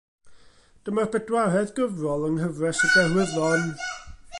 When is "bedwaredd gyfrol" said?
1.17-2.27